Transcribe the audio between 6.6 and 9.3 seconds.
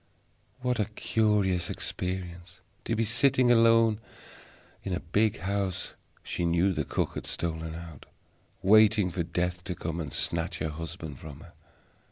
that the cook had stolen out waiting for